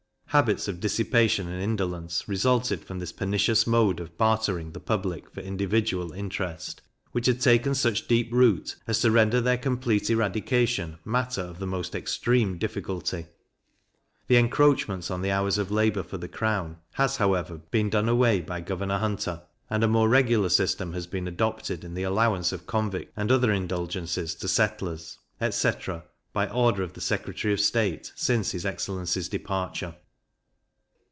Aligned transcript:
Habits 0.39 0.69
of 0.69 0.79
dissipation 0.79 1.49
and 1.49 1.61
indolence 1.61 2.25
resulted 2.25 2.85
from 2.85 2.99
this 2.99 3.11
pernicious 3.11 3.67
mode 3.67 3.99
of 3.99 4.17
bartering 4.17 4.71
the 4.71 4.79
public 4.79 5.29
for 5.29 5.41
individual 5.41 6.13
interest, 6.13 6.81
which 7.11 7.25
had 7.25 7.41
taken 7.41 7.75
such 7.75 8.07
deep 8.07 8.31
root, 8.31 8.77
as 8.87 9.01
to 9.01 9.11
render 9.11 9.41
their 9.41 9.57
complete 9.57 10.09
eradication 10.09 10.97
matter 11.03 11.41
of 11.41 11.59
the 11.59 11.67
most 11.67 11.93
extreme 11.93 12.57
difficulty: 12.57 13.25
The 14.27 14.37
encroachments 14.37 15.11
on 15.11 15.21
the 15.21 15.31
hours 15.31 15.57
of 15.57 15.69
labour 15.69 16.01
for 16.01 16.17
the 16.17 16.29
crown 16.29 16.77
has, 16.93 17.17
however, 17.17 17.57
been 17.69 17.89
done 17.89 18.07
away 18.07 18.39
by 18.39 18.61
Governor 18.61 18.99
Hunter, 18.99 19.41
and 19.69 19.83
a 19.83 19.87
a 19.87 19.89
more 19.89 20.07
regular 20.07 20.47
system 20.47 20.93
has 20.93 21.07
been 21.07 21.27
adopted 21.27 21.83
in 21.83 21.93
the 21.93 22.03
allowance 22.03 22.53
of 22.53 22.65
convicts 22.65 23.11
and 23.17 23.33
other 23.33 23.51
indulgences 23.51 24.33
to 24.35 24.47
settlers, 24.47 25.17
etc. 25.41 26.05
by 26.31 26.47
order 26.47 26.83
of 26.83 26.93
the 26.93 27.01
Secretary 27.01 27.53
of 27.53 27.59
State, 27.59 28.13
since 28.15 28.51
his 28.53 28.65
excellency's 28.65 29.27
departure. 29.27 29.93